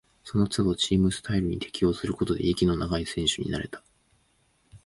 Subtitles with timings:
[0.23, 3.83] そのつどチームスタイルに適応することで、息の長い選手になれた